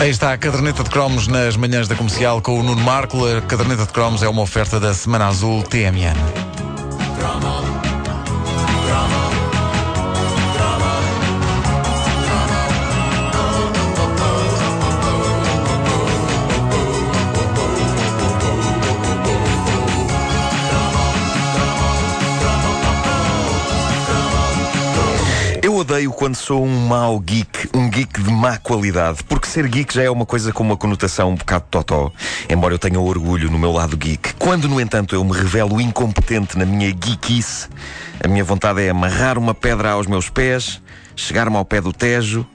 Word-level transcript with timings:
Aí 0.00 0.10
está 0.10 0.32
a 0.32 0.38
caderneta 0.38 0.82
de 0.82 0.90
cromos 0.90 1.28
nas 1.28 1.56
manhãs 1.56 1.86
da 1.86 1.94
comercial 1.94 2.42
com 2.42 2.58
o 2.58 2.62
Nuno 2.62 2.82
Marco. 2.82 3.24
A 3.24 3.40
caderneta 3.40 3.86
de 3.86 3.92
cromos 3.92 4.22
é 4.22 4.28
uma 4.28 4.42
oferta 4.42 4.80
da 4.80 4.92
Semana 4.92 5.28
Azul 5.28 5.62
TMN. 5.62 6.16
Quando 26.22 26.36
sou 26.36 26.64
um 26.64 26.86
mau 26.86 27.18
geek, 27.18 27.70
um 27.74 27.90
geek 27.90 28.22
de 28.22 28.30
má 28.30 28.56
qualidade, 28.56 29.24
porque 29.24 29.44
ser 29.44 29.66
geek 29.66 29.92
já 29.92 30.04
é 30.04 30.08
uma 30.08 30.24
coisa 30.24 30.52
com 30.52 30.62
uma 30.62 30.76
conotação 30.76 31.30
um 31.30 31.34
bocado 31.34 31.64
totó, 31.68 32.12
embora 32.48 32.74
eu 32.74 32.78
tenha 32.78 33.00
orgulho 33.00 33.50
no 33.50 33.58
meu 33.58 33.72
lado 33.72 33.96
geek. 33.96 34.34
Quando, 34.34 34.68
no 34.68 34.80
entanto, 34.80 35.16
eu 35.16 35.24
me 35.24 35.32
revelo 35.32 35.80
incompetente 35.80 36.56
na 36.56 36.64
minha 36.64 36.92
geekice, 36.92 37.66
a 38.24 38.28
minha 38.28 38.44
vontade 38.44 38.82
é 38.82 38.90
amarrar 38.90 39.36
uma 39.36 39.52
pedra 39.52 39.90
aos 39.90 40.06
meus 40.06 40.28
pés, 40.28 40.80
chegar-me 41.16 41.56
ao 41.56 41.64
pé 41.64 41.80
do 41.80 41.92
Tejo, 41.92 42.46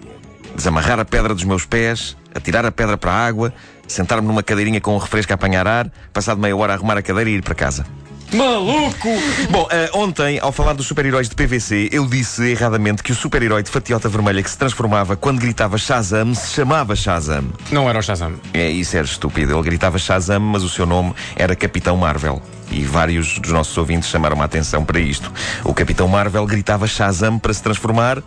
desamarrar 0.55 1.01
a 1.01 1.03
pedra 1.03 1.35
dos 1.35 1.43
meus 1.43 1.65
pés, 1.65 2.15
atirar 2.33 2.65
a 2.65 2.71
pedra 2.71 2.97
para 2.97 3.11
a 3.11 3.27
água, 3.27 3.53
sentar-me 3.85 4.25
numa 4.25 4.43
cadeirinha 4.43 4.79
com 4.79 4.95
um 4.95 4.97
refresco 4.97 5.33
a 5.33 5.35
apanhar 5.35 5.67
ar, 5.67 5.91
passado 6.13 6.39
meia 6.39 6.55
hora 6.55 6.73
arrumar 6.73 6.97
a 6.97 7.01
cadeira 7.01 7.29
e 7.29 7.33
ir 7.33 7.43
para 7.43 7.53
casa. 7.53 7.85
Maluco! 8.33 9.09
Bom, 9.49 9.67
eh, 9.71 9.89
ontem, 9.93 10.37
ao 10.39 10.51
falar 10.51 10.73
dos 10.73 10.85
super-heróis 10.85 11.29
de 11.29 11.35
PVC, 11.35 11.89
eu 11.93 12.05
disse 12.05 12.51
erradamente 12.51 13.01
que 13.01 13.11
o 13.13 13.15
super-herói 13.15 13.63
de 13.63 13.71
fatiota 13.71 14.09
vermelha 14.09 14.43
que 14.43 14.49
se 14.49 14.57
transformava 14.57 15.15
quando 15.15 15.39
gritava 15.39 15.77
Shazam 15.77 16.35
se 16.35 16.53
chamava 16.53 16.93
Shazam. 16.95 17.45
Não 17.71 17.89
era 17.89 17.99
o 17.99 18.01
Shazam. 18.01 18.33
É, 18.53 18.69
isso 18.69 18.97
era 18.97 19.05
estúpido. 19.05 19.53
Ele 19.53 19.63
gritava 19.63 19.97
Shazam, 19.97 20.41
mas 20.41 20.63
o 20.63 20.69
seu 20.69 20.85
nome 20.85 21.13
era 21.37 21.55
Capitão 21.55 21.95
Marvel. 21.95 22.41
E 22.69 22.81
vários 22.81 23.39
dos 23.39 23.51
nossos 23.51 23.77
ouvintes 23.77 24.09
chamaram 24.09 24.41
a 24.41 24.45
atenção 24.45 24.83
para 24.83 24.99
isto. 24.99 25.31
O 25.63 25.73
Capitão 25.73 26.07
Marvel 26.07 26.45
gritava 26.45 26.85
Shazam 26.85 27.39
para 27.39 27.53
se 27.53 27.63
transformar. 27.63 28.21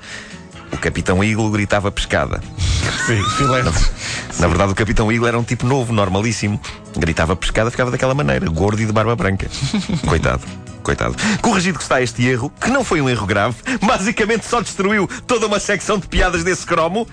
O 0.72 0.78
Capitão 0.78 1.22
Eagle 1.22 1.50
gritava 1.50 1.90
pescada. 1.90 2.40
Sim, 3.06 3.22
filete. 3.36 3.90
Na 4.38 4.46
verdade, 4.46 4.72
o 4.72 4.74
Capitão 4.74 5.10
Eagle 5.10 5.26
era 5.28 5.38
um 5.38 5.42
tipo 5.42 5.66
novo, 5.66 5.92
normalíssimo. 5.92 6.60
Gritava 6.96 7.34
pescada, 7.36 7.70
ficava 7.70 7.90
daquela 7.90 8.14
maneira, 8.14 8.48
gordo 8.48 8.80
e 8.80 8.86
de 8.86 8.92
barba 8.92 9.14
branca. 9.16 9.48
Coitado. 10.06 10.42
Coitado. 10.82 11.14
Corrigido 11.42 11.78
que 11.78 11.84
está 11.84 12.00
este 12.00 12.24
erro, 12.26 12.50
que 12.60 12.70
não 12.70 12.82
foi 12.82 13.00
um 13.00 13.08
erro 13.08 13.26
grave, 13.26 13.56
basicamente 13.82 14.46
só 14.46 14.60
destruiu 14.60 15.06
toda 15.26 15.46
uma 15.46 15.60
secção 15.60 15.98
de 15.98 16.06
piadas 16.06 16.42
desse 16.42 16.64
cromo. 16.64 17.06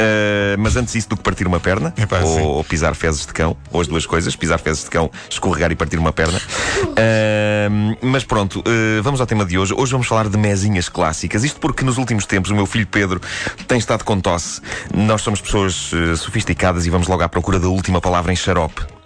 Uh, 0.00 0.56
mas 0.58 0.76
antes 0.76 0.94
isso 0.94 1.10
do 1.10 1.16
que 1.16 1.22
partir 1.22 1.46
uma 1.46 1.60
perna 1.60 1.92
Epá, 1.96 2.20
ou, 2.20 2.40
ou 2.40 2.64
pisar 2.64 2.94
fezes 2.94 3.26
de 3.26 3.32
cão, 3.34 3.54
ou 3.70 3.82
as 3.82 3.86
duas 3.86 4.06
coisas, 4.06 4.34
pisar 4.34 4.58
fezes 4.58 4.84
de 4.84 4.90
cão, 4.90 5.10
escorregar 5.28 5.70
e 5.70 5.76
partir 5.76 5.98
uma 5.98 6.12
perna. 6.12 6.38
Uh, 6.38 7.96
mas 8.00 8.24
pronto, 8.24 8.60
uh, 8.60 9.02
vamos 9.02 9.20
ao 9.20 9.26
tema 9.26 9.44
de 9.44 9.58
hoje. 9.58 9.74
Hoje 9.74 9.92
vamos 9.92 10.06
falar 10.06 10.28
de 10.28 10.38
mesinhas 10.38 10.88
clássicas. 10.88 11.44
Isto 11.44 11.60
porque 11.60 11.84
nos 11.84 11.98
últimos 11.98 12.24
tempos 12.24 12.50
o 12.50 12.54
meu 12.54 12.66
filho 12.66 12.86
Pedro 12.86 13.20
tem 13.68 13.78
estado 13.78 14.04
com 14.04 14.18
tosse. 14.18 14.62
Nós 14.94 15.20
somos 15.20 15.40
pessoas 15.40 15.90
sofisticadas 16.16 16.86
e 16.86 16.90
vamos 16.90 17.08
logo 17.08 17.22
à 17.22 17.28
procura 17.28 17.58
da 17.58 17.68
última 17.68 18.00
palavra 18.00 18.32
em 18.32 18.36
xarope. 18.36 18.99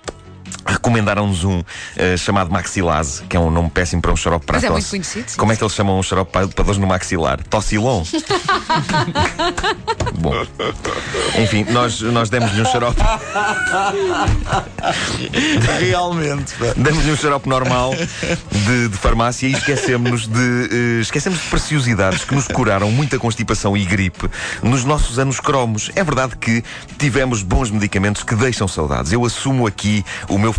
Recomendaram-nos 0.85 1.45
um 1.45 1.61
uh, 1.61 1.65
chamado 2.19 2.51
Maxilase, 2.51 3.23
que 3.23 3.35
é 3.35 3.41
um 3.41 3.51
nome 3.51 3.71
péssimo 3.71 4.03
para 4.03 4.13
um 4.13 4.17
xarope 4.17 4.45
para 4.45 4.57
Mas 4.57 4.65
a 4.65 4.67
é 4.67 4.71
tosse. 4.71 4.81
muito 4.83 4.91
conhecido, 4.91 5.31
sim. 5.31 5.39
Como 5.39 5.51
é 5.51 5.57
que 5.57 5.65
eles 5.65 5.73
chamam 5.73 5.99
um 5.99 6.03
xarope 6.03 6.31
para, 6.31 6.47
para 6.47 6.63
dores 6.63 6.79
no 6.79 6.87
maxilar? 6.87 7.43
Tossilon. 7.45 8.05
Bom, 10.19 10.35
enfim, 11.41 11.65
nós, 11.71 12.03
nós 12.03 12.29
demos-lhe 12.29 12.61
um 12.61 12.67
xarope. 12.67 13.01
Realmente. 15.81 16.53
Demos-lhe 16.77 17.13
um 17.13 17.17
xarope 17.17 17.49
normal 17.49 17.95
de, 18.51 18.89
de 18.89 18.97
farmácia 18.99 19.47
e 19.47 19.53
esquecemos 19.53 20.27
de 20.27 20.69
eh, 20.71 21.01
esquecemos 21.01 21.41
de 21.41 21.49
preciosidades 21.49 22.25
que 22.25 22.35
nos 22.35 22.47
curaram 22.47 22.91
muita 22.91 23.19
constipação 23.19 23.75
e 23.75 23.87
gripe 23.87 24.29
nos 24.63 24.85
nossos 24.85 25.19
anos 25.19 25.41
cromos. 25.41 25.91
É 25.97 26.05
verdade 26.05 26.37
que 26.37 26.63
tivemos 26.99 27.43
bons 27.43 27.71
medicamentos 27.71 28.23
que 28.23 28.35
deixam 28.35 28.69
saudades. 28.69 29.13
Eu 29.13 29.25
assumo 29.25 29.67
aqui 29.67 30.05
o 30.29 30.39
meu 30.39 30.53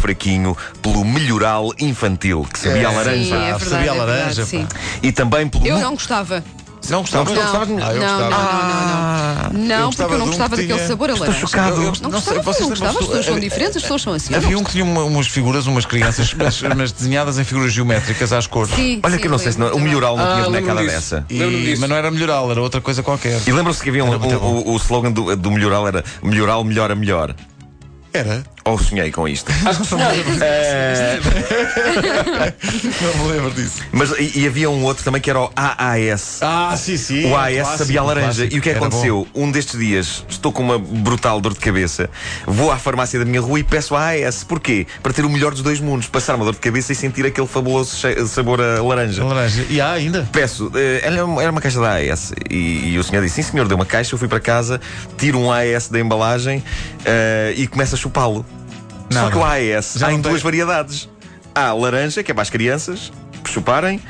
pelo 0.81 1.03
melhoral 1.05 1.71
infantil, 1.79 2.45
que 2.51 2.59
sabia 2.59 2.87
a 2.89 2.91
É, 2.91 2.95
laranja. 2.95 3.23
Sim, 3.25 3.33
é 3.33 3.35
Ah, 3.35 3.57
verdade, 3.57 3.63
sabia 3.69 3.77
a 3.91 3.95
é 3.95 3.97
verdade, 3.97 4.19
laranja, 4.19 4.45
sim. 4.45 4.67
E 5.03 5.11
também 5.11 5.47
pelo. 5.47 5.65
Eu 5.67 5.79
não 5.79 5.93
gostava. 5.93 6.43
Não 6.87 7.01
gostava? 7.01 7.25
Não 7.33 7.41
gostava? 7.41 7.65
Não, 7.65 7.83
Ah, 7.83 7.93
eu 7.93 7.99
não, 7.99 8.07
gostava. 8.07 8.29
não, 8.29 8.43
não, 8.45 8.85
não, 8.85 9.53
não. 9.53 9.65
Não, 9.79 9.89
porque 9.91 10.13
eu 10.13 10.17
não 10.19 10.25
um 10.25 10.27
gostava 10.29 10.55
que 10.55 10.61
daquele 10.61 10.77
tinha- 10.77 10.87
sabor 10.87 11.09
a 11.09 11.13
Estou 11.13 11.27
laranja. 11.27 11.47
chocado. 11.47 11.69
Eu- 11.69 11.81
eu- 11.81 11.83
Não 11.85 12.01
não 12.03 12.11
gostava, 12.11 12.41
vocês 12.43 12.45
não 12.45 12.53
têm 12.53 12.69
gostava, 12.69 12.91
as 12.91 13.05
pessoas 13.07 13.25
são 13.25 13.39
diferentes, 13.39 13.75
as 13.77 13.81
pessoas 13.81 14.01
são 14.03 14.13
assim. 14.13 14.33
Eu 14.33 14.37
Havia 14.37 14.51
não- 14.51 14.59
um 14.59 14.63
que 14.63 14.71
tinha 14.71 14.83
uma- 14.85 15.03
umas 15.03 15.25
figuras, 15.27 15.65
umas 15.65 15.83
crianças, 15.85 16.31
mas, 16.37 16.61
mas 16.61 16.91
desenhadas 16.91 17.39
em 17.39 17.43
figuras 17.43 17.73
geométricas 17.73 18.31
às 18.31 18.45
cores. 18.45 18.71
Sim, 18.75 18.99
Olha 19.03 19.15
sim, 19.15 19.19
que 19.19 19.25
eu 19.27 19.31
não 19.31 19.39
foi 19.39 19.43
sei 19.45 19.53
se 19.53 19.59
não, 19.59 19.67
o 19.67 19.71
bom. 19.71 19.79
melhoral 19.79 20.15
não 20.15 20.23
Ah, 20.25 20.27
tinha 20.27 20.35
lembro-me 20.47 20.61
bonecada 20.61 20.81
disso. 20.81 21.15
dessa. 21.15 21.25
E- 21.27 21.39
Lembro-me 21.39 21.65
disso. 21.65 21.81
mas 21.81 21.89
não 21.89 21.95
era 21.97 22.11
melhoral, 22.11 22.51
era 22.51 22.61
outra 22.61 22.79
coisa 22.81 23.01
qualquer. 23.01 23.41
E 23.47 23.51
lembram-se 23.51 23.81
que 23.81 23.89
havia 23.89 24.03
um, 24.05 24.09
Era 24.09 24.19
muito 24.19 24.35
o, 24.35 24.39
bom. 24.39 24.51
o, 24.69 24.73
o 24.73 24.77
slogan 24.77 25.11
do, 25.11 25.35
do 25.35 25.49
melhoral 25.51 25.87
era 25.87 26.03
melhoral 26.21 26.63
melhora 26.63 26.93
melhor. 26.93 27.33
Era? 28.13 28.43
Ou 28.67 28.79
sonhei 28.79 29.11
com 29.11 29.27
isto. 29.27 29.51
Não 33.01 33.25
me 33.25 33.31
lembro 33.31 33.51
disso. 33.51 33.81
Mas 33.91 34.11
e, 34.17 34.39
e 34.39 34.47
havia 34.47 34.69
um 34.71 34.83
outro 34.83 35.03
também 35.03 35.21
que 35.21 35.29
era 35.29 35.39
o 35.39 35.51
AAS. 35.55 36.39
Ah, 36.41 36.75
sim, 36.75 36.97
sim. 36.97 37.25
O 37.29 37.37
AS 37.37 37.77
sabia 37.77 37.99
a 37.99 38.03
laranja. 38.03 38.45
E 38.45 38.47
o 38.47 38.49
que 38.49 38.57
é 38.57 38.61
que 38.61 38.69
Era 38.69 38.79
aconteceu? 38.79 39.27
Um 39.35 39.51
destes 39.51 39.79
dias 39.79 40.25
estou 40.27 40.51
com 40.51 40.63
uma 40.63 40.79
brutal 40.79 41.39
dor 41.39 41.53
de 41.53 41.59
cabeça, 41.59 42.09
vou 42.47 42.71
à 42.71 42.77
farmácia 42.77 43.19
da 43.19 43.25
minha 43.25 43.39
rua 43.39 43.59
e 43.59 43.63
peço 43.63 43.95
a 43.95 44.09
AS. 44.09 44.43
Porquê? 44.43 44.87
Para 45.03 45.13
ter 45.13 45.23
o 45.25 45.29
melhor 45.29 45.51
dos 45.51 45.61
dois 45.61 45.79
mundos. 45.79 46.07
Passar 46.07 46.33
uma 46.35 46.45
dor 46.45 46.53
de 46.55 46.59
cabeça 46.59 46.91
e 46.91 46.95
sentir 46.95 47.23
aquele 47.25 47.47
fabuloso 47.47 47.95
sabor 48.27 48.59
a 48.61 48.81
laranja. 48.81 49.21
bom. 49.21 49.27
Laranja. 49.29 49.63
E 49.69 49.79
há 49.79 49.91
ainda? 49.91 50.27
Peço, 50.31 50.71
eh, 50.73 51.01
era 51.03 51.23
uma- 51.23 51.41
era 51.41 51.51
uma 51.51 51.61
caixa 51.61 51.79
da 51.79 51.97
AS 51.97 52.33
e, 52.49 52.93
e 52.93 52.97
o 52.99 53.03
senhor 53.03 53.21
disse: 53.21 53.35
Sim, 53.43 53.51
senhor, 53.51 53.67
deu 53.67 53.75
uma 53.77 53.85
caixa. 53.85 54.15
Eu 54.15 54.17
fui 54.19 54.27
para 54.27 54.39
casa, 54.39 54.81
tiro 55.17 55.37
um 55.39 55.51
AS 55.51 55.87
da 55.87 55.99
embalagem 55.99 56.63
eh, 57.05 57.53
e 57.57 57.67
começo 57.67 57.93
a 57.93 57.97
chupá-lo. 57.97 58.43
Só 59.11 59.29
que 59.29 59.37
o 59.37 59.43
AS 59.43 59.93
Já 59.97 60.07
há 60.07 60.13
em 60.13 60.19
duas 60.21 60.41
variedades: 60.41 61.07
há 61.53 61.71
laranja, 61.73 62.23
que 62.23 62.31
é 62.31 62.33
para 62.33 62.41
as 62.43 62.49
crianças 62.49 63.11
chuparem, 63.47 64.01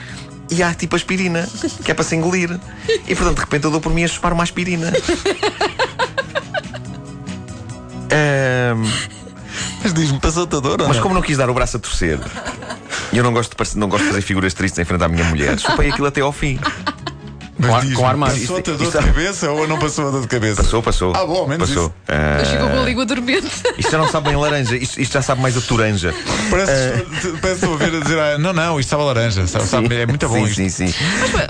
e 0.49 0.63
há 0.63 0.73
tipo 0.73 0.95
aspirina, 0.95 1.47
que 1.83 1.91
é 1.91 1.93
para 1.93 2.03
se 2.03 2.15
engolir. 2.15 2.57
E 3.07 3.15
portanto, 3.15 3.35
de 3.35 3.41
repente, 3.41 3.65
eu 3.65 3.71
dou 3.71 3.81
por 3.81 3.91
mim 3.93 4.03
a 4.03 4.07
chupar 4.07 4.31
uma 4.33 4.43
aspirina. 4.43 4.91
Ahm, 8.11 8.83
Mas 9.83 9.93
diz-me, 9.93 10.19
passou-te 10.19 10.55
a 10.55 10.59
dor 10.59 10.77
mas 10.87 10.95
não? 10.97 11.03
como 11.03 11.15
não 11.15 11.21
quis 11.21 11.37
dar 11.37 11.49
o 11.49 11.53
braço 11.53 11.77
a 11.77 11.79
torcer, 11.79 12.19
e 13.11 13.17
eu 13.17 13.23
não 13.23 13.33
gosto 13.33 13.55
de, 13.61 13.77
não 13.77 13.89
gosto 13.89 14.03
de 14.03 14.09
fazer 14.09 14.21
figuras 14.21 14.53
tristes 14.53 14.79
em 14.79 14.85
frente 14.85 15.03
à 15.03 15.07
minha 15.07 15.23
mulher, 15.25 15.59
chupei 15.59 15.89
aquilo 15.89 16.07
até 16.07 16.21
ao 16.21 16.31
fim. 16.31 16.59
Mas 17.57 17.69
Com 17.71 17.79
diz-me, 17.79 17.95
com 17.95 18.05
armário. 18.07 18.37
Passou-te 18.39 18.69
a 18.69 18.73
Isto- 18.73 18.83
dor 18.83 18.91
de 18.91 18.97
isto- 18.97 19.13
cabeça 19.13 19.51
ou 19.51 19.67
não 19.67 19.79
passou 19.79 20.07
a 20.07 20.11
dor 20.11 20.21
de 20.21 20.27
cabeça? 20.27 20.61
Passou, 20.63 20.83
passou. 20.83 21.13
Ah, 21.15 21.25
bom, 21.25 21.47
menos 21.47 21.69
passou. 21.69 21.85
isso. 21.85 21.93
Mas 22.37 22.49
ficou 22.49 22.69
com 22.69 22.79
a 22.79 22.83
língua 22.83 23.05
dormente. 23.05 23.47
isto 23.77 23.91
já 23.91 23.97
não 23.97 24.09
sabe 24.09 24.27
bem 24.29 24.37
laranja, 24.37 24.75
isto, 24.75 24.99
isto 25.01 25.13
já 25.13 25.21
sabe 25.21 25.41
mais 25.41 25.55
a 25.57 25.61
toranja. 25.61 26.13
Parece 26.49 27.05
parece 27.41 27.59
que 27.59 27.65
estou 27.65 27.77
a 27.79 27.83
a 27.85 28.01
dizer, 28.01 28.19
ah, 28.19 28.37
não, 28.37 28.51
não, 28.51 28.79
isto 28.79 28.87
estava 28.89 29.03
laranja. 29.05 29.47
Sabe, 29.47 29.65
sabe, 29.67 29.95
é 29.95 30.05
muito 30.05 30.27
bom 30.27 30.35
sim, 30.47 30.65
isto. 30.65 30.69
sim, 30.77 30.87
sim. 30.87 30.93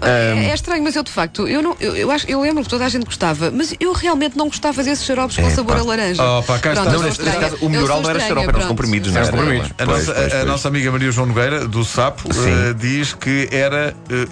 É, 0.03 0.49
é 0.49 0.53
estranho, 0.53 0.83
mas 0.83 0.95
eu 0.95 1.01
de 1.03 1.11
facto, 1.11 1.47
eu, 1.47 1.61
não, 1.63 1.75
eu, 1.79 1.95
eu, 1.95 2.11
acho, 2.11 2.29
eu 2.29 2.39
lembro 2.41 2.63
que 2.63 2.69
toda 2.69 2.85
a 2.85 2.89
gente 2.89 3.05
gostava, 3.05 3.49
mas 3.51 3.73
eu 3.79 3.91
realmente 3.93 4.37
não 4.37 4.45
gostava 4.47 4.83
desses 4.83 5.05
xaropes 5.05 5.37
com 5.37 5.47
É, 5.47 5.49
sabor 5.49 5.75
pá. 5.75 5.81
a 5.81 5.85
laranja. 5.85 6.23
Oh, 6.23 6.43
pá, 6.43 6.59
cá 6.59 6.71
Pronto, 6.71 6.87
está. 6.87 6.97
Não, 6.97 7.03
neste, 7.03 7.23
neste 7.23 7.39
caso, 7.39 7.57
o 7.61 7.69
melhoral 7.69 8.01
não 8.01 8.09
era 8.11 8.19
estranha, 8.19 8.27
xarope, 8.41 8.49
eram 8.49 8.59
os 8.59 8.65
comprimidos, 8.65 9.11
não 9.11 9.17
era? 9.21 9.25
os 9.25 9.31
comprimidos. 9.39 9.71
A, 9.71 9.85
Pois, 9.85 10.07
nossa, 10.07 10.19
pois, 10.19 10.33
a- 10.33 10.41
a 10.41 10.45
nossa 10.45 10.67
amiga 10.67 10.91
Maria 10.91 11.11
João 11.11 11.27
Nogueira, 11.27 11.67
do 11.67 11.83
Sapo, 11.83 12.29
eh, 12.29 12.73
diz 12.77 13.13
que 13.13 13.49
era 13.51 13.95
eh, 14.09 14.27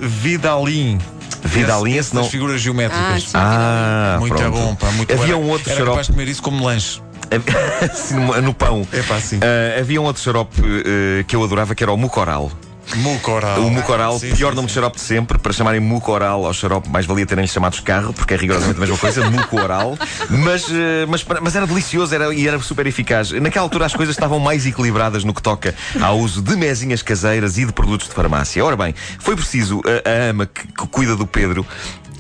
Vidalin. 1.44 1.62
Vidalin, 1.66 1.90
Esse, 1.92 2.00
esse 2.00 2.00
esse 2.08 2.16
das 2.16 2.24
não- 2.24 2.30
figuras 2.32 2.62
geométricas. 2.62 3.32
Ah. 3.34 4.16
Ah, 4.16 4.20
muito 4.20 4.36
pronto. 4.36 4.52
bom, 4.52 4.76
pá, 4.76 4.92
muito 4.92 5.14
Havia 5.14 5.36
bom. 5.36 5.42
um 5.44 5.50
outro 5.50 5.70
Era 5.70 5.76
xarope 5.78 5.92
capaz 5.92 6.08
de 6.08 6.14
comer 6.14 6.28
isso 6.28 6.42
como 6.42 6.64
lanche. 6.66 7.02
assim, 7.92 8.16
no, 8.16 8.42
no 8.42 8.54
pão. 8.54 8.88
É 8.92 9.02
pá, 9.02 9.20
sim. 9.20 9.40
Ah, 9.42 9.80
havia 9.80 10.00
um 10.02 10.06
outro 10.06 10.22
xarope 10.22 10.62
eh, 10.86 11.24
que 11.28 11.36
eu 11.36 11.44
adorava 11.44 11.74
que 11.74 11.84
era 11.84 11.92
o 11.92 11.98
mucoral. 11.98 12.52
Mucoral. 12.96 13.60
O 13.62 13.72
mucoral, 13.72 14.20
Sim, 14.20 14.36
pior 14.36 14.50
sim, 14.52 14.56
nome 14.56 14.68
de 14.68 14.74
sim. 14.74 14.76
xarope 14.76 14.98
de 14.98 15.02
sempre, 15.02 15.38
para 15.40 15.52
chamarem 15.52 15.80
mucoral 15.80 16.46
ao 16.46 16.54
xarope, 16.54 16.90
mais 16.90 17.06
valia 17.06 17.26
terem-lhe 17.26 17.48
chamados 17.48 17.80
carro, 17.80 18.14
porque 18.14 18.34
é 18.34 18.38
rigorosamente 18.38 18.78
a 18.78 18.82
mesma 18.82 18.98
coisa, 18.98 19.28
mucoral. 19.32 19.98
Mas, 20.30 20.66
eh, 20.70 21.06
mas, 21.08 21.26
mas 21.42 21.56
era 21.56 21.66
delicioso 21.66 22.14
era, 22.14 22.34
e 22.34 22.48
era 22.48 22.60
super 22.60 22.86
eficaz. 22.86 23.32
Naquela 23.32 23.66
altura 23.66 23.86
as 23.86 23.96
coisas 23.96 24.16
estavam 24.16 24.40
mais 24.40 24.66
equilibradas 24.66 25.24
no 25.24 25.34
que 25.34 25.42
toca 25.42 25.74
ao 26.02 26.20
uso 26.20 26.42
de 26.42 26.56
mesinhas 26.56 27.02
caseiras 27.02 27.58
e 27.58 27.66
de 27.66 27.74
produtos 27.74 28.08
de 28.08 28.14
farmácia. 28.14 28.64
Ora 28.64 28.76
bem, 28.76 28.94
foi 29.20 29.36
preciso 29.36 29.82
a, 29.86 30.10
a 30.10 30.30
ama 30.30 30.46
que, 30.46 30.68
que 30.68 30.88
cuida 30.88 31.16
do 31.16 31.26
Pedro 31.26 31.66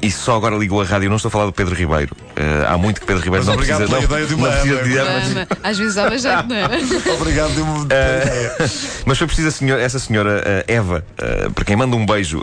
e 0.04 0.12
só 0.12 0.36
agora 0.36 0.56
ligou 0.56 0.82
a 0.82 0.86
rádio. 0.86 1.06
Eu 1.08 1.10
não 1.10 1.16
estou 1.18 1.30
a 1.30 1.32
falar 1.32 1.46
do 1.46 1.54
Pedro 1.54 1.74
Ribeiro. 1.74 2.16
Eh, 2.36 2.66
há 2.68 2.78
muito 2.78 3.00
que 3.02 3.08
Pedro 3.08 3.24
Ribeiro 3.24 3.46
Mas 3.46 3.56
não 3.56 3.64
precisa. 3.64 3.88
pela 3.88 3.98
não, 4.00 4.04
ideia 4.06 4.26
de 4.28 4.36
uma 4.36 4.48
não 4.50 4.54
precisa 4.60 4.84
de 4.84 4.98
ama. 4.98 5.10
Ama. 5.12 5.48
Às 5.64 5.78
vezes 5.78 5.96
dava 5.96 6.18
jeito, 6.18 6.48
não 6.48 6.56
é? 6.56 6.68
Obrigado, 7.20 7.56
deu-me. 7.56 7.88
Eh, 7.90 8.68
Mas 9.06 9.18
foi 9.18 9.28
preciso 9.28 9.48
a 9.48 9.52
senhora- 9.52 9.82
essa 9.82 10.00
senhora 10.00 10.42
eh, 10.46 10.66
Eva, 10.68 11.06
eh, 11.18 11.50
para 11.56 11.66
quem 11.66 11.76
manda 11.76 11.96
um 11.96 12.06
beijo, 12.06 12.42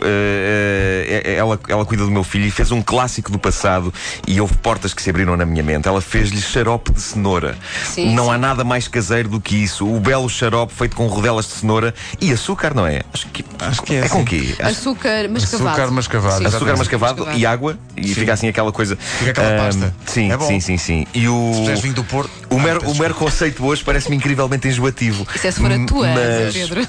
ela, 1.36 1.58
ela 1.68 1.84
cuida 1.84 2.04
do 2.04 2.10
meu 2.10 2.24
filho 2.24 2.46
e 2.46 2.50
fez 2.50 2.70
um 2.70 2.82
clássico 2.82 3.30
do 3.30 3.38
passado 3.38 3.92
e 4.26 4.40
houve 4.40 4.56
portas 4.58 4.94
que 4.94 5.02
se 5.02 5.10
abriram 5.10 5.36
na 5.36 5.44
minha 5.44 5.62
mente. 5.62 5.88
Ela 5.88 6.00
fez-lhe 6.00 6.40
xarope 6.40 6.92
de 6.92 7.00
cenoura. 7.00 7.56
Sim, 7.84 8.14
não 8.14 8.26
sim. 8.26 8.30
há 8.32 8.38
nada 8.38 8.64
mais 8.64 8.88
caseiro 8.88 9.28
do 9.28 9.40
que 9.40 9.56
isso. 9.56 9.86
O 9.86 10.00
belo 10.00 10.28
xarope 10.28 10.72
feito 10.74 10.96
com 10.96 11.06
rodelas 11.06 11.46
de 11.46 11.52
cenoura 11.52 11.94
e 12.20 12.32
açúcar, 12.32 12.74
não 12.74 12.86
é? 12.86 13.02
Acho 13.12 13.26
que, 13.28 13.44
Acho 13.58 13.82
que 13.82 13.94
é 13.96 14.08
com 14.08 14.16
assim. 14.18 14.24
quê? 14.24 14.54
Acho- 14.58 14.70
Açúcar 14.80 15.28
mascavado. 15.28 15.68
Açúcar 15.70 15.90
mascavado, 15.90 16.38
Sim. 16.38 16.46
Açúcar 16.46 16.76
mascavado 16.76 17.16
Mascavado. 17.20 17.38
e 17.38 17.46
água 17.50 17.78
e 17.96 18.14
fica 18.14 18.32
assim 18.32 18.48
aquela 18.48 18.72
coisa. 18.72 18.96
Fica 18.96 19.30
aquela 19.32 19.56
pasta. 19.56 19.94
Sim, 20.06 20.30
É 20.32 20.36
bom. 20.36 20.46
sim, 20.46 20.60
sim, 20.60 20.76
sim. 20.78 21.06
E 21.14 21.28
o. 21.28 21.52
Se 21.66 21.82
vinho 21.82 21.94
do 21.94 22.04
Porto. 22.04 22.30
O 22.50 22.56
Ah, 22.58 22.62
mero, 22.62 22.80
peço 22.80 22.92
o 22.92 22.98
mero 22.98 23.14
conceito 23.14 23.64
hoje 23.64 23.82
parece-me 23.84 24.16
incrivelmente 24.16 24.68
enjoativo. 24.68 25.26
Isso 25.34 25.46
é 25.46 25.50
se 25.50 25.60
for 25.60 25.70
a 25.70 25.86
tua, 25.86 26.08
Mas 26.08 26.52
Pedro. 26.54 26.86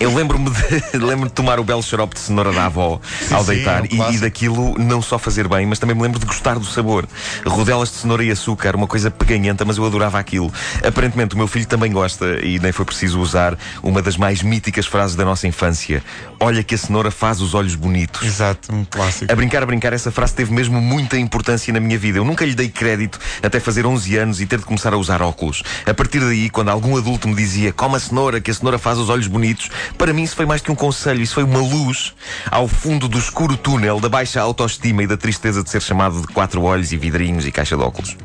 Eu 0.00 0.14
lembro-me 0.14 0.48
de, 0.50 0.96
lembro 0.96 1.28
de 1.28 1.34
tomar 1.34 1.60
o 1.60 1.64
belo 1.64 1.82
xarope 1.82 2.14
de 2.14 2.20
cenoura 2.20 2.50
da 2.52 2.64
avó 2.64 2.98
ao 3.30 3.44
sim, 3.44 3.50
deitar 3.50 3.80
é 3.84 3.94
um 3.94 4.10
e- 4.10 4.14
e, 4.16 4.18
daquilo 4.18 4.74
não 4.78 5.02
só 5.02 5.18
fazer 5.18 5.46
bem, 5.46 5.66
mas 5.66 5.78
também 5.78 5.94
me 5.94 6.00
lembro 6.02 6.18
de 6.18 6.24
gostar 6.24 6.58
do 6.58 6.64
sabor. 6.64 7.06
Rodelas 7.46 7.90
de 7.90 7.96
cenoura 7.96 8.24
e 8.24 8.30
açúcar, 8.30 8.74
uma 8.74 8.86
coisa 8.86 9.10
peganhenta, 9.10 9.62
mas 9.62 9.76
eu 9.76 9.84
adorava 9.84 10.18
aquilo. 10.18 10.50
Aparentemente 10.82 11.34
o 11.34 11.38
meu 11.38 11.46
filho 11.46 11.66
também 11.66 11.92
gosta 11.92 12.24
e 12.42 12.58
nem 12.58 12.72
foi 12.72 12.86
preciso 12.86 13.20
usar 13.20 13.58
uma 13.82 14.00
das 14.00 14.16
mais 14.16 14.42
míticas 14.42 14.86
frases 14.86 15.14
da 15.16 15.24
nossa 15.24 15.46
infância. 15.46 16.02
Olha 16.40 16.62
que 16.64 16.74
a 16.74 16.78
cenoura 16.78 17.10
faz 17.10 17.42
os 17.42 17.52
olhos 17.52 17.74
bonitos. 17.74 18.26
Exato, 18.26 18.74
um 18.74 18.86
clássico. 18.86 19.30
A 19.30 19.36
brincar, 19.36 19.62
a 19.62 19.66
brincar, 19.66 19.92
essa 19.92 20.10
frase 20.10 20.32
teve 20.34 20.50
mesmo 20.50 20.80
muita 20.80 21.18
importância 21.18 21.70
na 21.74 21.78
minha 21.80 21.98
vida. 21.98 22.16
Eu 22.18 22.24
nunca 22.24 22.46
lhe 22.46 22.54
dei 22.54 22.70
crédito 22.70 23.18
até 23.42 23.60
fazer 23.60 23.84
11 23.84 24.16
anos 24.16 24.40
e 24.40 24.46
ter 24.46 24.60
de 24.60 24.64
começar 24.64 24.94
a 24.94 24.96
usar 24.96 25.20
óculos. 25.20 25.62
A 25.84 25.92
partir 25.92 26.20
daí, 26.20 26.48
quando 26.48 26.70
algum 26.70 26.96
adulto 26.96 27.28
me 27.28 27.34
dizia 27.34 27.70
coma 27.70 27.98
a 27.98 28.00
cenoura, 28.00 28.40
que 28.40 28.50
a 28.50 28.54
cenoura 28.54 28.78
faz 28.78 28.96
os 28.98 29.10
olhos 29.10 29.26
bonitos, 29.26 29.68
para 29.96 30.12
mim 30.12 30.22
isso 30.22 30.36
foi 30.36 30.46
mais 30.46 30.60
que 30.60 30.70
um 30.70 30.74
conselho, 30.74 31.20
isso 31.20 31.34
foi 31.34 31.44
uma 31.44 31.58
luz 31.58 32.14
ao 32.50 32.66
fundo 32.66 33.08
do 33.08 33.18
escuro 33.18 33.56
túnel 33.56 34.00
da 34.00 34.08
baixa 34.08 34.40
autoestima 34.40 35.02
e 35.02 35.06
da 35.06 35.16
tristeza 35.16 35.62
de 35.62 35.70
ser 35.70 35.82
chamado 35.82 36.20
de 36.20 36.26
quatro 36.28 36.62
olhos 36.62 36.92
e 36.92 36.96
vidrinhos 36.96 37.46
e 37.46 37.52
caixa 37.52 37.76
de 37.76 37.82
óculos. 37.82 38.16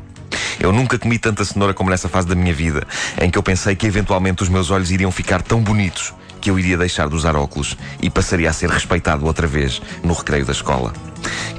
Eu 0.58 0.72
nunca 0.72 0.98
comi 0.98 1.18
tanta 1.18 1.44
cenoura 1.44 1.74
como 1.74 1.90
nessa 1.90 2.08
fase 2.08 2.26
da 2.26 2.34
minha 2.34 2.54
vida, 2.54 2.86
em 3.20 3.30
que 3.30 3.38
eu 3.38 3.42
pensei 3.42 3.76
que 3.76 3.86
eventualmente 3.86 4.42
os 4.42 4.48
meus 4.48 4.70
olhos 4.70 4.90
iriam 4.90 5.10
ficar 5.10 5.42
tão 5.42 5.60
bonitos 5.60 6.14
que 6.40 6.50
eu 6.50 6.58
iria 6.58 6.78
deixar 6.78 7.08
de 7.08 7.14
usar 7.14 7.34
óculos 7.34 7.76
e 8.00 8.08
passaria 8.08 8.48
a 8.48 8.52
ser 8.52 8.70
respeitado 8.70 9.26
outra 9.26 9.46
vez 9.46 9.82
no 10.02 10.12
recreio 10.12 10.44
da 10.44 10.52
escola. 10.52 10.92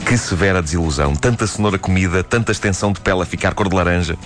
Que 0.05 0.17
severa 0.17 0.61
desilusão. 0.61 1.13
Tanta 1.15 1.45
cenoura 1.45 1.77
comida, 1.77 2.23
tanta 2.23 2.51
extensão 2.51 2.93
de 2.93 3.01
pele 3.01 3.21
a 3.21 3.25
ficar 3.25 3.53
cor 3.53 3.67
de 3.67 3.75
laranja. 3.75 4.17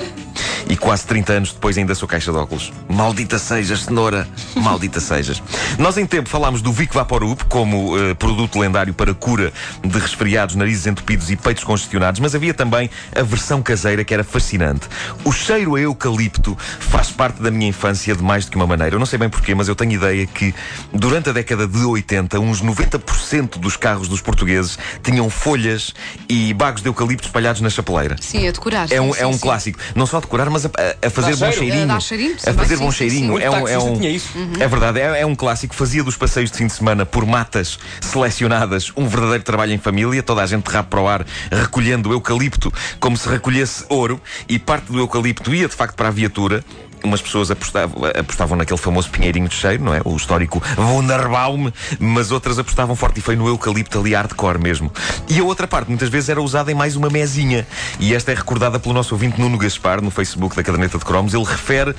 E 0.71 0.77
quase 0.77 1.05
30 1.05 1.33
anos 1.33 1.51
depois 1.51 1.77
ainda 1.77 1.93
sou 1.93 2.07
caixa 2.07 2.31
de 2.31 2.37
óculos. 2.37 2.71
Maldita 2.87 3.37
sejas, 3.37 3.81
cenoura. 3.81 4.25
Maldita 4.55 5.01
sejas. 5.01 5.43
Nós 5.77 5.97
em 5.97 6.05
tempo 6.05 6.29
falámos 6.29 6.61
do 6.61 6.71
Vic 6.71 6.95
Vaporub 6.95 7.43
como 7.49 7.99
eh, 7.99 8.13
produto 8.13 8.57
lendário 8.57 8.93
para 8.93 9.13
cura 9.13 9.51
de 9.83 9.99
resfriados, 9.99 10.55
narizes 10.55 10.87
entupidos 10.87 11.29
e 11.29 11.35
peitos 11.35 11.65
congestionados, 11.65 12.21
mas 12.21 12.33
havia 12.35 12.53
também 12.53 12.89
a 13.13 13.21
versão 13.21 13.61
caseira 13.61 14.05
que 14.05 14.13
era 14.13 14.23
fascinante. 14.23 14.87
O 15.25 15.33
cheiro 15.33 15.75
a 15.75 15.81
eucalipto 15.81 16.57
faz 16.79 17.11
parte 17.11 17.41
da 17.41 17.51
minha 17.51 17.67
infância 17.67 18.15
de 18.15 18.23
mais 18.23 18.45
do 18.45 18.51
que 18.51 18.55
uma 18.55 18.65
maneira. 18.65 18.95
Eu 18.95 18.99
não 18.99 19.05
sei 19.05 19.19
bem 19.19 19.27
porquê, 19.27 19.53
mas 19.53 19.67
eu 19.67 19.75
tenho 19.75 19.91
ideia 19.91 20.25
que 20.25 20.55
durante 20.93 21.31
a 21.31 21.33
década 21.33 21.67
de 21.67 21.79
80, 21.79 22.39
uns 22.39 22.61
90% 22.63 23.59
dos 23.59 23.75
carros 23.75 24.07
dos 24.07 24.21
portugueses 24.21 24.79
tinham 25.03 25.29
folhas 25.29 25.93
e 26.29 26.53
bagos 26.53 26.81
de 26.81 26.87
eucalipto 26.87 27.27
espalhados 27.27 27.59
na 27.59 27.69
chapeleira. 27.69 28.15
Sim, 28.21 28.47
a 28.47 28.51
decorar. 28.51 28.89
É 28.89 29.01
um, 29.01 29.11
sim, 29.13 29.19
é 29.19 29.27
um 29.27 29.33
sim, 29.33 29.37
sim. 29.37 29.43
clássico. 29.43 29.79
Não 29.93 30.05
só 30.05 30.15
a 30.15 30.21
decorar, 30.21 30.49
mas 30.49 30.60
a, 30.65 30.69
a- 30.69 31.07
a 31.07 31.09
fazer 31.09 31.35
Dá 31.35 31.45
bom 31.47 31.51
cheiro. 31.51 31.71
cheirinho. 32.01 32.31
A 32.47 32.53
fazer 32.53 32.77
sim, 32.77 32.83
bom 32.83 32.91
sim, 32.91 32.97
cheirinho. 32.97 33.37
sim. 33.37 33.43
É, 33.43 33.49
um, 33.49 33.67
é, 33.67 33.77
um, 33.77 33.93
tinha 33.97 34.09
isso. 34.09 34.29
é 34.59 34.67
verdade, 34.67 34.99
é, 34.99 35.21
é 35.21 35.25
um 35.25 35.35
clássico. 35.35 35.73
Fazia 35.75 36.03
dos 36.03 36.15
passeios 36.17 36.51
de 36.51 36.57
fim 36.57 36.67
de 36.67 36.73
semana 36.73 37.05
por 37.05 37.25
matas 37.25 37.77
selecionadas 38.01 38.91
um 38.95 39.07
verdadeiro 39.07 39.43
trabalho 39.43 39.73
em 39.73 39.77
família. 39.77 40.21
Toda 40.21 40.41
a 40.41 40.45
gente 40.45 40.65
rabo 40.67 40.89
para 40.89 41.01
o 41.01 41.07
ar 41.07 41.25
recolhendo 41.51 42.11
eucalipto 42.11 42.71
como 42.99 43.17
se 43.17 43.27
recolhesse 43.29 43.85
ouro. 43.89 44.19
E 44.47 44.59
parte 44.59 44.91
do 44.91 44.99
eucalipto 44.99 45.53
ia 45.53 45.67
de 45.67 45.75
facto 45.75 45.95
para 45.95 46.09
a 46.09 46.11
viatura. 46.11 46.63
Umas 47.03 47.21
pessoas 47.21 47.51
apostavam, 47.51 48.03
apostavam 48.17 48.57
naquele 48.57 48.79
famoso 48.79 49.09
pinheirinho 49.09 49.47
de 49.47 49.55
cheiro, 49.55 49.83
não 49.83 49.93
é? 49.93 50.01
O 50.05 50.15
histórico 50.15 50.61
Wunderbaum, 50.77 51.71
mas 51.99 52.31
outras 52.31 52.59
apostavam 52.59 52.95
forte 52.95 53.19
e 53.19 53.21
feio 53.21 53.37
no 53.37 53.47
eucalipto 53.47 53.99
ali 53.99 54.13
hardcore 54.13 54.59
mesmo. 54.59 54.91
E 55.29 55.39
a 55.39 55.43
outra 55.43 55.67
parte, 55.67 55.89
muitas 55.89 56.09
vezes, 56.09 56.29
era 56.29 56.41
usada 56.41 56.71
em 56.71 56.75
mais 56.75 56.95
uma 56.95 57.09
mesinha. 57.09 57.67
E 57.99 58.13
esta 58.13 58.31
é 58.31 58.35
recordada 58.35 58.79
pelo 58.79 58.93
nosso 58.93 59.13
ouvinte 59.13 59.39
Nuno 59.39 59.57
Gaspar, 59.57 60.01
no 60.01 60.11
Facebook 60.11 60.55
da 60.55 60.63
Caderneta 60.63 60.97
de 60.97 61.05
Cromos. 61.05 61.33
Ele 61.33 61.43
refere 61.43 61.95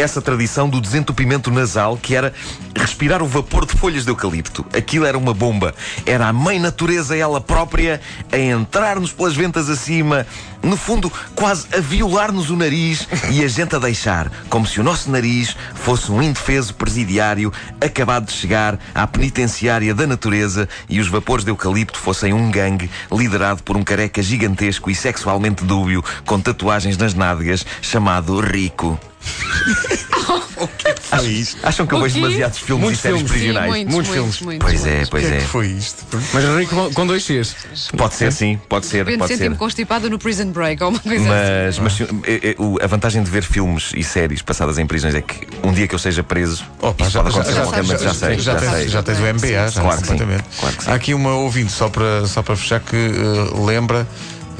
essa 0.00 0.20
tradição 0.22 0.68
do 0.68 0.80
desentupimento 0.80 1.50
nasal, 1.50 1.96
que 1.96 2.14
era 2.14 2.32
respirar 2.74 3.22
o 3.22 3.26
vapor 3.26 3.66
de 3.66 3.76
folhas 3.76 4.04
de 4.04 4.10
eucalipto. 4.10 4.64
Aquilo 4.72 5.04
era 5.04 5.16
uma 5.16 5.34
bomba. 5.34 5.74
Era 6.06 6.28
a 6.28 6.32
mãe 6.32 6.58
natureza, 6.58 7.16
ela 7.16 7.40
própria, 7.40 8.00
a 8.32 8.38
entrar-nos 8.38 9.12
pelas 9.12 9.36
ventas 9.36 9.68
acima, 9.68 10.26
no 10.62 10.76
fundo, 10.76 11.10
quase 11.34 11.66
a 11.74 11.80
violar-nos 11.80 12.50
o 12.50 12.56
nariz 12.56 13.08
e 13.30 13.42
a 13.42 13.48
gente 13.48 13.74
a 13.74 13.78
deixar, 13.78 14.30
como 14.48 14.66
se 14.66 14.80
o 14.80 14.84
nosso 14.84 15.10
nariz 15.10 15.56
fosse 15.74 16.12
um 16.12 16.22
indefeso 16.22 16.74
presidiário 16.74 17.52
acabado 17.80 18.26
de 18.26 18.32
chegar 18.32 18.78
à 18.94 19.06
penitenciária 19.06 19.94
da 19.94 20.06
natureza 20.06 20.68
e 20.88 21.00
os 21.00 21.08
vapores 21.08 21.44
de 21.44 21.50
eucalipto 21.50 21.98
fossem 21.98 22.32
um 22.32 22.50
gangue 22.50 22.90
liderado 23.10 23.62
por 23.62 23.76
um 23.76 23.82
careca 23.82 24.22
gigantesco 24.22 24.90
e 24.90 24.94
sexualmente 24.94 25.64
dúbio 25.64 26.04
com 26.26 26.38
tatuagens 26.38 26.96
nas 26.96 27.14
nádegas 27.14 27.64
chamado 27.80 28.38
Rico. 28.40 28.98
Foi 31.10 31.26
isto. 31.28 31.58
Acham 31.62 31.86
que 31.86 31.94
eu 31.94 31.98
O 31.98 32.02
vejo 32.02 32.14
quê? 32.14 32.20
demasiados 32.22 32.58
filmes 32.58 32.84
Muitos 32.84 33.00
e 33.00 33.02
séries 33.02 33.18
filmes. 33.20 33.32
Sim, 33.32 33.38
prisionais? 33.38 33.68
muitos, 33.70 33.94
Muitos 33.94 34.08
muitos, 34.16 34.36
filmes. 34.36 34.40
muitos, 34.60 34.66
Pois 34.70 34.86
é. 34.86 35.02
O 35.02 35.08
pois 35.10 35.26
que 35.26 35.32
é 35.32 35.36
é. 35.36 35.40
que 35.40 35.46
foi 35.46 35.66
isto? 35.68 36.04
Mas 36.32 36.44
rico 36.58 36.90
com- 36.94 37.06
dois 37.06 37.22
X. 37.24 37.56
Pode 37.96 38.14
ser 38.14 38.32
sim, 38.32 38.60
pode 38.68 38.86
ser, 38.86 38.98
De 39.04 39.10
repente 39.10 39.18
pode 39.18 39.28
ser. 39.32 39.38
senti-me 39.38 39.56
constipada 39.56 40.08
no 40.08 40.18
Prison 40.18 40.46
Break 40.50 40.82
ou 40.82 40.90
uma 40.90 40.98
coisa 40.98 41.24
Mas, 41.28 41.78
mas 41.78 42.00
o- 42.58 42.78
a 42.82 42.86
vantagem 42.86 43.22
de 43.22 43.30
ver 43.30 43.42
filmes 43.42 43.92
e 43.94 44.02
séries 44.02 44.40
passadas 44.42 44.78
em 44.78 44.86
prisões 44.86 45.14
é 45.14 45.20
que 45.20 45.46
um 45.62 45.72
dia 45.72 45.86
que 45.86 45.94
eu 45.94 45.98
seja 45.98 46.22
preso, 46.22 46.64
Opa, 46.80 47.04
isso 47.04 47.12
já, 47.12 47.22
pode 47.22 47.34
já, 47.34 47.40
acontecer 47.40 47.56
já, 47.56 47.60
a 47.60 47.64
qualquer 47.64 47.82
momento, 47.82 48.02
já 48.04 48.14
sei, 48.14 48.38
já, 48.38 48.52
já 48.54 48.60
tens, 48.60 48.70
sei. 48.72 48.88
já 48.88 49.02
tens 49.02 49.18
o 49.18 49.22
MBA, 49.22 49.68
já 49.68 49.80
Claro 49.82 50.00
que 50.00 50.06
sim, 50.06 50.12
completamente. 50.12 50.44
claro 50.58 50.76
que 50.76 50.84
sim. 50.84 50.90
Há 50.90 50.94
aqui 50.94 51.14
uma 51.14 51.34
ouvinte, 51.34 51.72
só 51.72 51.88
para, 51.88 52.26
só 52.26 52.42
para 52.42 52.56
fechar, 52.56 52.80
que 52.80 52.96
eh, 52.96 53.60
lembra 53.66 54.06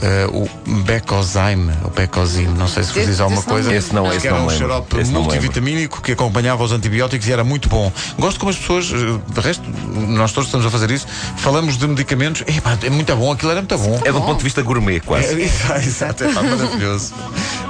eh, 0.02 0.26
o 0.32 0.48
Becozime, 0.82 1.72
ou 1.84 1.90
Becozime, 1.90 2.56
não 2.58 2.68
sei 2.68 2.82
se 2.82 2.90
vos 2.90 2.98
Esse- 2.98 3.10
diz 3.10 3.20
alguma 3.20 3.42
coisa. 3.42 3.74
Esse 3.74 3.94
não, 3.94 4.06
esse 4.08 4.20
que 4.20 4.28
era 4.28 4.36
um 4.36 4.50
xarope 4.50 5.04
multivitamínico 5.04 6.00
que 6.02 6.12
acompanhava 6.12 6.62
os 6.62 6.72
antibióticos 6.72 7.26
e 7.28 7.32
era 7.32 7.44
muito 7.44 7.68
bom. 7.68 7.92
Gosto 8.18 8.38
como 8.40 8.50
as 8.50 8.56
pessoas, 8.56 8.90
eh, 8.92 9.32
de 9.34 9.40
resto, 9.40 9.62
nós 10.08 10.32
todos 10.32 10.48
estamos 10.48 10.66
a 10.66 10.70
fazer 10.70 10.90
isso, 10.90 11.06
falamos 11.36 11.76
de 11.76 11.86
medicamentos, 11.86 12.42
é 12.82 12.90
muito 12.90 13.14
bom, 13.16 13.32
aquilo 13.32 13.50
era 13.50 13.60
muito 13.60 13.78
bom. 13.78 14.00
É 14.04 14.10
de 14.10 14.16
um 14.18 14.22
ponto 14.22 14.38
de 14.38 14.44
vista 14.44 14.62
gourmet, 14.62 15.00
quase. 15.00 15.40
É, 15.40 15.44
exato, 15.44 15.80
exato, 15.86 16.24
é 16.24 16.32
pá, 16.32 16.42
maravilhoso. 16.42 17.12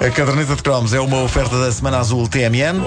A 0.00 0.10
caderneta 0.10 0.56
de 0.56 0.62
cromos 0.62 0.92
é 0.92 1.00
uma 1.00 1.22
oferta 1.22 1.58
da 1.58 1.70
Semana 1.72 1.98
Azul 1.98 2.26
TMN. 2.28 2.80